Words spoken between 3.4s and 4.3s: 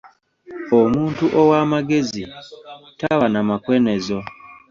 makwenezo.